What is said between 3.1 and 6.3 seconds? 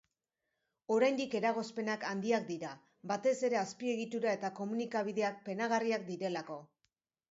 batez ere azpiegitura eta komunikabideak penagarriak